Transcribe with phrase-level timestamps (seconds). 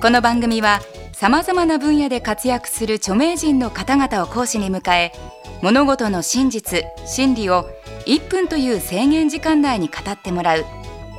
[0.00, 0.78] この番組は
[1.12, 5.12] さまざまな分野で活躍する著名人の方々を講師に迎え
[5.60, 7.68] 物事の真実真理を
[8.06, 10.64] 1分という制限時間内に語ってもらう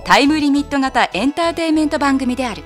[0.05, 2.63] タイムリミット型エンターテイメント番組である。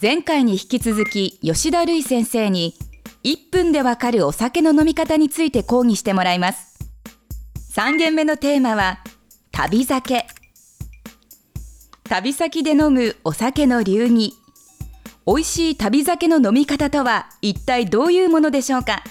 [0.00, 2.76] 前回に引き続き吉田類先生に
[3.24, 6.78] 1分でわかるお酒の飲み方について講義してもらいます。
[7.74, 9.00] 3限目のテーマは
[9.50, 10.37] 旅酒。
[12.08, 14.32] 旅先で飲むお酒の流儀。
[15.26, 19.04] 美味しい旅酒の飲み方とは一体どういうものでしょうか？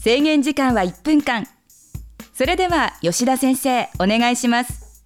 [0.00, 1.46] 制限時間は1分間。
[2.34, 5.04] それでは吉田先生お願いします。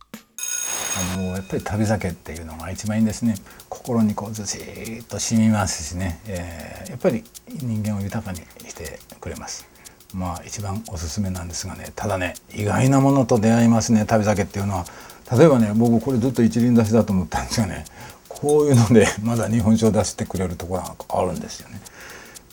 [1.15, 3.35] あのやっぱり旅酒っていうのが一番いいんですね。
[3.69, 4.57] 心にこうずし
[5.03, 9.69] っと染みますしね、えー、やっぱり人間を豊かにしてくれます。
[10.15, 14.87] まあ一番おすすめなんですがねただね意外なものと出会いますね旅酒っていうのは。
[15.33, 17.85] 例えばね僕これずっと一輪出しだと思ったんですがね
[18.29, 21.81] こういうのでまだ日本酒を出してくれるところがあるんですよね。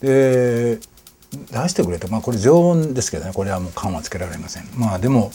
[0.02, 0.80] で
[1.32, 4.68] 出してくれてまあこれ常温ですけどねこれはもう缶はつけられません。
[4.76, 5.32] まあでも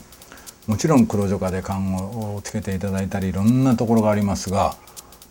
[0.66, 4.76] もちろん黒女化で缶をつけていただいたりいろんなところがありますが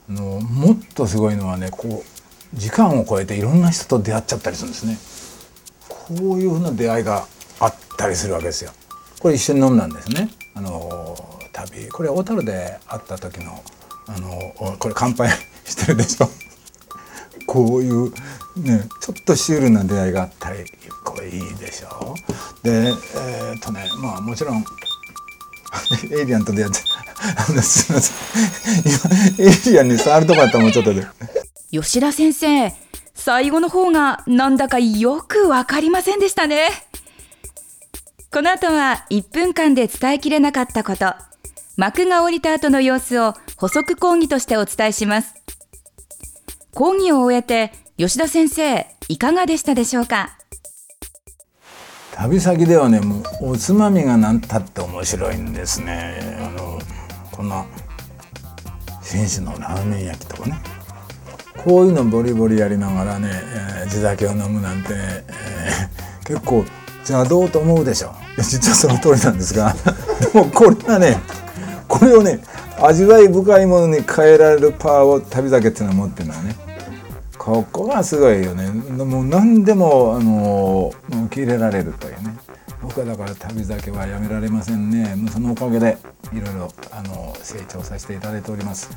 [0.10, 4.98] あのもっとすごいのはねこう時間を超えていろんな人と出会っちゃったりするんですね。
[5.90, 7.28] こういうふうな出会いが
[7.60, 8.72] あったりするわけですよ。
[9.20, 10.30] これ一緒に飲んだんですね。
[10.54, 11.27] あの
[11.72, 11.90] 旅。
[11.90, 13.64] これ小樽で会った時の
[14.08, 14.30] あの
[14.80, 15.30] これ乾杯
[15.66, 16.30] してるでしょ。
[17.46, 18.12] こういう
[18.58, 20.66] ねちょっとシュールな出会いがあったり
[21.04, 22.16] これいいでしょ。
[22.64, 24.64] でえー、っとねまあもちろん
[26.12, 26.80] エイリアンと出会って
[27.62, 28.16] すみません。
[29.38, 31.08] 今エイリアンに触るとこだったらもうちょっとで。
[31.72, 32.74] 吉田先生
[33.14, 36.70] 最後の方がなんだかよくわかりませんでしたね。
[38.32, 41.27] この後は1分間で伝えきれなかったこと。
[41.78, 45.36] 幕が降りた後の様子を補足講義としてお伝えします。
[46.74, 50.38] 講義を終えて吉田先生いかがでしたでしょうか？
[52.16, 56.40] 旅先ではねもうおつまみが何たって面白いんですね。
[56.42, 56.80] あの
[57.32, 57.64] こんな
[59.04, 60.60] 紳士のラーメン焼きとかね。
[61.64, 66.66] こういうのボリボリやりながらね、えー、地酒を飲むなんて、えー、結構
[67.00, 68.14] 邪道と思うでしょ。
[68.38, 69.76] 実はその通りなんですが。
[70.34, 71.20] でもこれはね
[71.88, 72.40] これをね
[72.82, 76.56] 味わい深いものに変えられるパワーを旅酒っていうのは持ってるのはね
[77.38, 78.70] ここがすごいよね。
[78.70, 80.92] もう何でもあの
[81.28, 82.36] 受け入れられるというね。
[82.82, 85.16] 僕はだから旅酒はやめられませんね。
[85.32, 85.98] そのおかげで
[86.34, 88.90] いろいろあの成長させていただいております、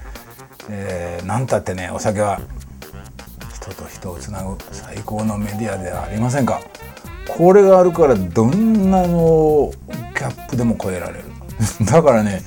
[0.69, 2.41] えー、なんたってねお酒は
[3.55, 6.61] 人と人をつなぐ最高のメディアではありませんか。
[7.29, 11.25] これがあるからどんなのギャップでも超えられる。
[11.87, 12.43] だからね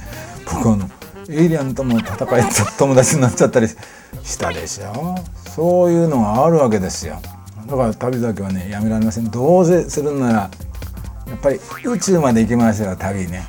[0.46, 0.90] 僕あの
[1.30, 2.44] エイリアンとも戦い
[2.78, 3.78] 友達になっちゃったりし
[4.38, 5.16] たでしょ？
[5.56, 7.20] そういうのがあるわけですよ。
[7.68, 9.30] だから旅だけはねやめられません。
[9.32, 10.50] どうせするならや
[11.36, 13.46] っぱり宇宙まで行きましたら旅ね。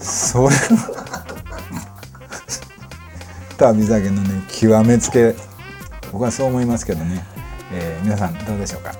[0.00, 0.54] それ
[3.56, 5.34] 旅酒のね極めつけ。
[6.12, 7.24] 僕はそう思いますけどね、
[7.72, 8.92] えー、皆さんどうでしょうか？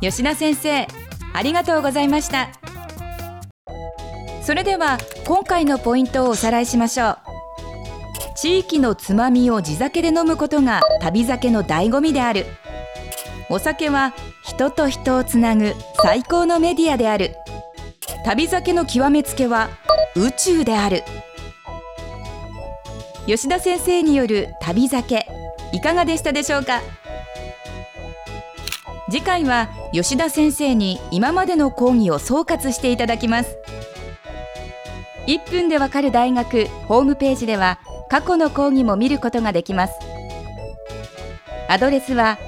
[0.00, 0.86] 吉田先生
[1.32, 2.50] ありがとうございました。
[4.42, 7.18] それでは今回のポイントをおさらいしましょう。
[8.34, 12.46] 地域のつまみを地酒で飲むことが旅酒の醍醐味である。
[13.48, 17.36] お酒は人と人をつなぐ最高のメディアである。
[18.24, 19.68] 旅酒の極めつけは
[20.16, 21.04] 宇宙である。
[23.26, 25.24] 吉田先生による旅酒
[25.72, 26.82] いかがでしたでしょうか？
[29.08, 33.56] 次回は吉田先生に今までの講義を総括していただきます。
[35.26, 37.78] 1分でわかる大学ホームページでは
[38.10, 39.94] 過去の講義も見ることができます。
[41.68, 42.38] アドレスは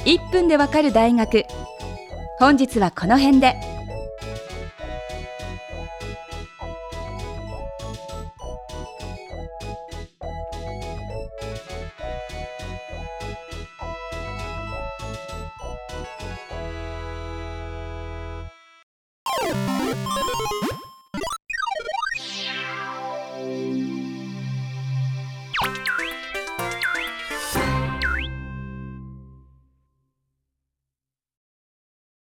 [0.04, 1.44] 1分でわかる大学。
[2.38, 3.73] 本日はこの辺で。